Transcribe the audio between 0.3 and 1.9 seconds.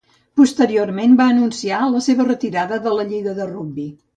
Posteriorment va anunciar